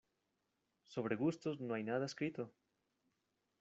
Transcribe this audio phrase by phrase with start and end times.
[0.87, 2.51] Sobre gustos no hay nada escrito.